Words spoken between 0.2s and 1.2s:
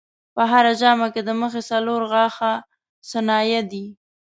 په هره ژامه